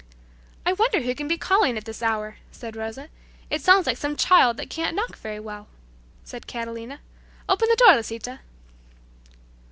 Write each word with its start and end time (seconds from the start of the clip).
"I 0.65 0.73
wonder 0.73 1.01
who 1.01 1.13
can 1.13 1.27
be 1.27 1.37
calling 1.37 1.77
at 1.77 1.85
this 1.85 2.01
hour," 2.01 2.37
said 2.51 2.75
Rosa. 2.75 3.07
"It 3.51 3.61
sounds 3.61 3.85
like 3.85 3.97
some 3.97 4.15
child 4.17 4.57
that 4.57 4.67
can't 4.67 4.95
knock 4.95 5.15
very 5.15 5.39
well," 5.39 5.67
said 6.23 6.47
Catalina. 6.47 7.01
"Open 7.47 7.67
the 7.69 7.75
door, 7.75 7.93
Lisita!" 7.93 8.39